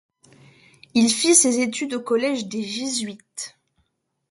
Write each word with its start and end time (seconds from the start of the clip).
Il 0.95 1.11
fit 1.11 1.35
ses 1.35 1.59
études 1.59 1.93
au 1.93 2.01
collège 2.01 2.47
des 2.47 2.63
Jésuites. 2.63 3.59